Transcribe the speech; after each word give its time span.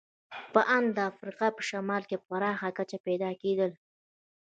په 0.53 0.61
ان 0.75 0.83
د 0.95 0.97
افریقا 1.11 1.47
په 1.55 1.61
شمال 1.69 2.03
کې 2.09 2.15
په 2.19 2.25
پراخه 2.29 2.69
کچه 2.77 2.97
پیدا 3.07 3.31
کېدل. 3.41 3.71